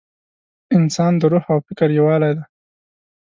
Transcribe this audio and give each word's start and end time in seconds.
انسان 0.77 1.13
د 1.21 1.23
روح 1.31 1.45
او 1.53 1.59
فکر 1.67 1.87
یووالی 1.97 2.31
دی. 2.37 2.43